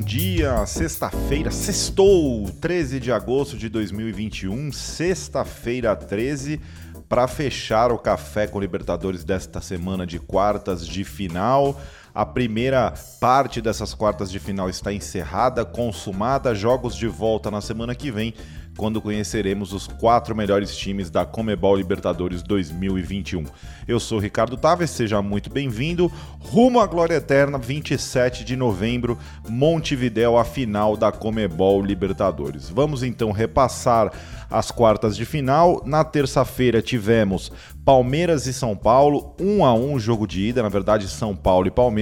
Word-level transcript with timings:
dia, 0.00 0.64
sexta-feira, 0.64 1.50
sextou, 1.50 2.48
13 2.60 3.00
de 3.00 3.10
agosto 3.10 3.56
de 3.56 3.68
2021, 3.68 4.70
sexta-feira 4.70 5.96
13, 5.96 6.60
para 7.08 7.26
fechar 7.26 7.90
o 7.90 7.98
café 7.98 8.46
com 8.46 8.60
Libertadores 8.60 9.24
desta 9.24 9.60
semana 9.60 10.06
de 10.06 10.20
quartas 10.20 10.86
de 10.86 11.02
final. 11.02 11.80
A 12.14 12.26
primeira 12.26 12.92
parte 13.18 13.62
dessas 13.62 13.94
quartas 13.94 14.30
de 14.30 14.38
final 14.38 14.68
está 14.68 14.92
encerrada, 14.92 15.64
consumada, 15.64 16.54
jogos 16.54 16.94
de 16.94 17.06
volta 17.06 17.50
na 17.50 17.62
semana 17.62 17.94
que 17.94 18.10
vem 18.10 18.34
quando 18.76 19.00
conheceremos 19.00 19.72
os 19.72 19.86
quatro 19.86 20.34
melhores 20.34 20.76
times 20.76 21.10
da 21.10 21.24
Comebol 21.24 21.76
Libertadores 21.76 22.42
2021. 22.42 23.44
Eu 23.86 24.00
sou 24.00 24.18
Ricardo 24.18 24.56
Taves, 24.56 24.90
seja 24.90 25.20
muito 25.20 25.50
bem-vindo. 25.50 26.10
Rumo 26.40 26.80
à 26.80 26.86
Glória 26.86 27.16
Eterna, 27.16 27.58
27 27.58 28.44
de 28.44 28.56
novembro, 28.56 29.18
Montevidéu, 29.48 30.38
a 30.38 30.44
final 30.44 30.96
da 30.96 31.12
Comebol 31.12 31.82
Libertadores. 31.82 32.68
Vamos 32.68 33.02
então 33.02 33.30
repassar 33.30 34.12
as 34.50 34.70
quartas 34.70 35.16
de 35.16 35.24
final. 35.24 35.82
Na 35.84 36.04
terça-feira 36.04 36.80
tivemos 36.80 37.52
Palmeiras 37.84 38.46
e 38.46 38.52
São 38.52 38.76
Paulo, 38.76 39.34
1 39.40 39.64
a 39.64 39.74
1 39.74 39.98
jogo 39.98 40.26
de 40.26 40.40
ida, 40.40 40.62
na 40.62 40.68
verdade 40.68 41.08
São 41.08 41.34
Paulo 41.34 41.66
e 41.66 41.70
Palmeiras. 41.70 42.01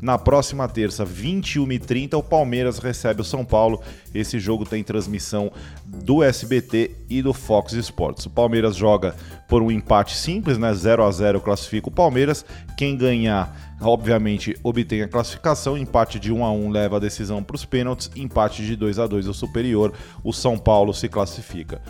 Na 0.00 0.18
próxima 0.18 0.68
terça, 0.68 1.04
21h30, 1.04 2.14
o 2.14 2.22
Palmeiras 2.22 2.78
recebe 2.78 3.20
o 3.20 3.24
São 3.24 3.44
Paulo. 3.44 3.80
Esse 4.14 4.38
jogo 4.38 4.64
tem 4.64 4.82
transmissão 4.82 5.52
do 5.84 6.22
SBT 6.22 6.92
e 7.08 7.22
do 7.22 7.32
Fox 7.32 7.72
Sports. 7.72 8.26
O 8.26 8.30
Palmeiras 8.30 8.76
joga 8.76 9.14
por 9.48 9.62
um 9.62 9.70
empate 9.70 10.16
simples, 10.16 10.58
né? 10.58 10.72
0 10.72 11.04
a 11.04 11.10
0 11.10 11.40
classifica 11.40 11.88
o 11.88 11.92
Palmeiras. 11.92 12.44
Quem 12.76 12.96
ganhar, 12.96 13.76
obviamente, 13.80 14.56
obtém 14.62 15.02
a 15.02 15.08
classificação. 15.08 15.76
Empate 15.76 16.18
de 16.18 16.32
1 16.32 16.44
a 16.44 16.52
1 16.52 16.70
leva 16.70 16.96
a 16.96 17.00
decisão 17.00 17.42
para 17.42 17.56
os 17.56 17.64
pênaltis. 17.64 18.10
Empate 18.16 18.64
de 18.64 18.76
2 18.76 18.98
a 18.98 19.06
2 19.06 19.28
o 19.28 19.34
superior. 19.34 19.92
O 20.22 20.32
São 20.32 20.58
Paulo 20.58 20.92
se 20.92 21.08
classifica 21.08 21.80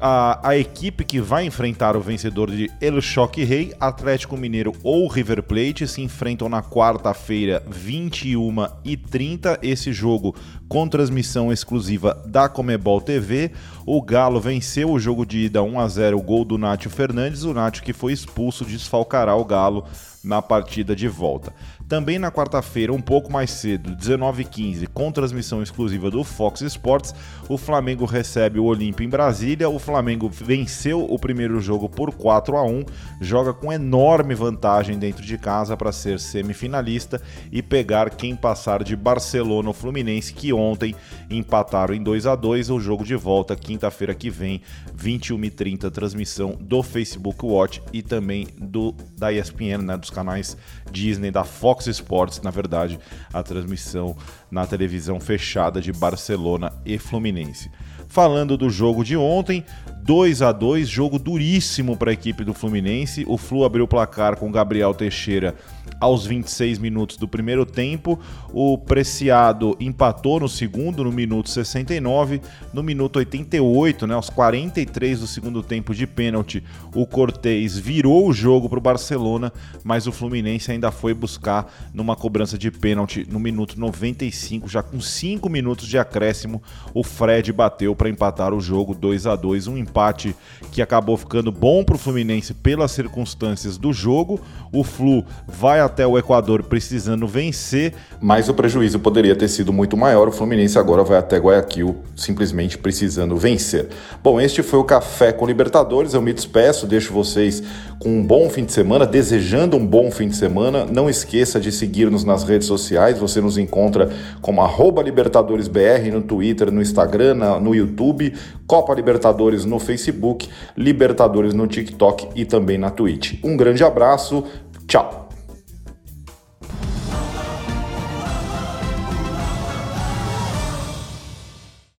a, 0.00 0.48
a 0.48 0.56
equipe 0.56 1.04
que 1.04 1.20
vai 1.20 1.44
enfrentar 1.44 1.94
o 1.94 2.00
vencedor 2.00 2.50
de 2.50 2.70
El 2.80 3.02
Choque 3.02 3.44
Rei, 3.44 3.74
Atlético 3.78 4.36
Mineiro 4.36 4.72
ou 4.82 5.06
River 5.06 5.42
Plate, 5.42 5.86
se 5.86 6.00
enfrentam 6.00 6.48
na 6.48 6.62
quarta-feira, 6.62 7.62
21 7.68 8.66
e 8.82 8.96
30. 8.96 9.58
Esse 9.62 9.92
jogo 9.92 10.34
com 10.68 10.88
transmissão 10.88 11.52
exclusiva 11.52 12.20
da 12.26 12.48
Comebol 12.48 13.00
TV. 13.00 13.50
O 13.84 14.00
Galo 14.00 14.40
venceu 14.40 14.90
o 14.90 14.98
jogo 14.98 15.26
de 15.26 15.40
ida 15.40 15.62
1 15.62 15.80
a 15.80 15.88
0, 15.88 16.16
o 16.16 16.22
gol 16.22 16.44
do 16.44 16.56
Nátio 16.56 16.88
Fernandes. 16.88 17.44
O 17.44 17.52
Nátio 17.52 17.82
que 17.82 17.92
foi 17.92 18.12
expulso 18.12 18.64
desfalcará 18.64 19.34
o 19.34 19.44
Galo 19.44 19.84
na 20.24 20.40
partida 20.40 20.94
de 20.96 21.08
volta. 21.08 21.52
Também 21.90 22.20
na 22.20 22.30
quarta-feira, 22.30 22.92
um 22.92 23.00
pouco 23.00 23.32
mais 23.32 23.50
cedo, 23.50 23.96
19h15, 23.96 24.86
com 24.94 25.10
transmissão 25.10 25.60
exclusiva 25.60 26.08
do 26.08 26.22
Fox 26.22 26.60
Sports, 26.60 27.12
o 27.48 27.58
Flamengo 27.58 28.04
recebe 28.04 28.60
o 28.60 28.64
Olímpio 28.64 29.04
em 29.04 29.08
Brasília. 29.08 29.68
O 29.68 29.76
Flamengo 29.76 30.28
venceu 30.28 31.04
o 31.04 31.18
primeiro 31.18 31.60
jogo 31.60 31.88
por 31.88 32.12
4 32.12 32.56
a 32.56 32.62
1 32.62 32.84
joga 33.20 33.52
com 33.52 33.72
enorme 33.72 34.36
vantagem 34.36 35.00
dentro 35.00 35.24
de 35.24 35.36
casa 35.36 35.76
para 35.76 35.90
ser 35.90 36.20
semifinalista 36.20 37.20
e 37.50 37.60
pegar 37.60 38.10
quem 38.10 38.36
passar 38.36 38.84
de 38.84 38.94
Barcelona 38.94 39.70
ou 39.70 39.74
Fluminense, 39.74 40.32
que 40.32 40.52
ontem 40.52 40.94
empataram 41.28 41.92
em 41.92 42.00
2 42.00 42.24
a 42.24 42.36
2 42.36 42.70
O 42.70 42.78
jogo 42.78 43.04
de 43.04 43.16
volta, 43.16 43.56
quinta-feira 43.56 44.14
que 44.14 44.30
vem, 44.30 44.62
21h30, 44.96 45.90
transmissão 45.90 46.56
do 46.60 46.84
Facebook 46.84 47.44
Watch 47.44 47.82
e 47.92 48.00
também 48.00 48.46
do 48.56 48.94
da 49.18 49.32
ESPN, 49.32 49.82
né, 49.82 49.96
dos 49.96 50.10
canais 50.10 50.56
Disney, 50.92 51.32
da 51.32 51.42
Fox 51.42 51.79
Fox 51.80 51.86
Sports, 51.86 52.42
na 52.42 52.50
verdade, 52.50 52.98
a 53.32 53.42
transmissão 53.42 54.14
na 54.50 54.66
televisão 54.66 55.18
fechada 55.18 55.80
de 55.80 55.92
Barcelona 55.92 56.72
e 56.84 56.98
Fluminense. 56.98 57.70
Falando 58.06 58.56
do 58.56 58.68
jogo 58.68 59.02
de 59.02 59.16
ontem, 59.16 59.64
2 60.10 60.42
a 60.42 60.50
2 60.50 60.88
jogo 60.88 61.20
duríssimo 61.20 61.96
para 61.96 62.10
a 62.10 62.12
equipe 62.12 62.42
do 62.42 62.52
Fluminense. 62.52 63.24
O 63.28 63.38
Flu 63.38 63.64
abriu 63.64 63.84
o 63.84 63.88
placar 63.88 64.36
com 64.36 64.50
Gabriel 64.50 64.92
Teixeira 64.92 65.54
aos 66.00 66.26
26 66.26 66.80
minutos 66.80 67.16
do 67.16 67.28
primeiro 67.28 67.64
tempo. 67.64 68.18
O 68.52 68.76
Preciado 68.76 69.76
empatou 69.78 70.40
no 70.40 70.48
segundo, 70.48 71.04
no 71.04 71.12
minuto 71.12 71.48
69. 71.48 72.40
No 72.72 72.82
minuto 72.82 73.20
88, 73.20 74.06
né, 74.08 74.14
aos 74.14 74.28
43 74.30 75.20
do 75.20 75.28
segundo 75.28 75.62
tempo 75.62 75.94
de 75.94 76.08
pênalti, 76.08 76.64
o 76.92 77.06
Cortez 77.06 77.78
virou 77.78 78.26
o 78.26 78.32
jogo 78.32 78.68
para 78.68 78.78
o 78.78 78.82
Barcelona, 78.82 79.52
mas 79.84 80.08
o 80.08 80.12
Fluminense 80.12 80.72
ainda 80.72 80.90
foi 80.90 81.14
buscar 81.14 81.72
numa 81.94 82.16
cobrança 82.16 82.58
de 82.58 82.70
pênalti 82.70 83.24
no 83.30 83.38
minuto 83.38 83.78
95, 83.78 84.68
já 84.68 84.82
com 84.82 85.00
5 85.00 85.48
minutos 85.48 85.86
de 85.86 85.98
acréscimo. 85.98 86.60
O 86.92 87.04
Fred 87.04 87.52
bateu 87.52 87.94
para 87.94 88.08
empatar 88.08 88.52
o 88.52 88.60
jogo 88.60 88.92
2 88.92 89.28
a 89.28 89.36
2 89.36 89.68
um 89.68 89.78
empate 90.00 90.34
que 90.72 90.80
acabou 90.80 91.16
ficando 91.16 91.50
bom 91.50 91.82
para 91.82 91.96
o 91.96 91.98
Fluminense 91.98 92.54
pelas 92.54 92.92
circunstâncias 92.92 93.76
do 93.76 93.92
jogo. 93.92 94.40
O 94.72 94.84
Flu 94.84 95.24
vai 95.48 95.80
até 95.80 96.06
o 96.06 96.16
Equador 96.16 96.62
precisando 96.62 97.26
vencer, 97.26 97.92
mas 98.20 98.48
o 98.48 98.54
prejuízo 98.54 98.98
poderia 98.98 99.34
ter 99.34 99.48
sido 99.48 99.72
muito 99.72 99.96
maior. 99.96 100.28
O 100.28 100.32
Fluminense 100.32 100.78
agora 100.78 101.02
vai 101.02 101.18
até 101.18 101.38
Guayaquil 101.38 101.96
simplesmente 102.16 102.78
precisando 102.78 103.36
vencer. 103.36 103.88
Bom, 104.22 104.40
este 104.40 104.62
foi 104.62 104.78
o 104.78 104.84
Café 104.84 105.32
com 105.32 105.46
Libertadores. 105.46 106.14
Eu 106.14 106.22
me 106.22 106.32
despeço, 106.32 106.86
deixo 106.86 107.12
vocês 107.12 107.62
com 107.98 108.08
um 108.08 108.24
bom 108.24 108.48
fim 108.48 108.64
de 108.64 108.72
semana, 108.72 109.04
desejando 109.04 109.76
um 109.76 109.84
bom 109.84 110.10
fim 110.10 110.28
de 110.28 110.36
semana. 110.36 110.86
Não 110.86 111.10
esqueça 111.10 111.60
de 111.60 111.72
seguir-nos 111.72 112.24
nas 112.24 112.44
redes 112.44 112.66
sociais. 112.66 113.18
Você 113.18 113.40
nos 113.40 113.58
encontra 113.58 114.08
como 114.40 114.60
LibertadoresBR 115.02 116.10
no 116.12 116.22
Twitter, 116.22 116.70
no 116.70 116.80
Instagram, 116.80 117.58
no 117.60 117.74
YouTube, 117.74 118.32
Copa 118.70 118.94
Libertadores 118.94 119.64
no 119.64 119.80
Facebook, 119.80 120.48
Libertadores 120.76 121.52
no 121.52 121.66
TikTok 121.66 122.28
e 122.36 122.44
também 122.44 122.78
na 122.78 122.88
Twitch. 122.88 123.40
Um 123.42 123.56
grande 123.56 123.82
abraço, 123.82 124.44
tchau! 124.86 125.19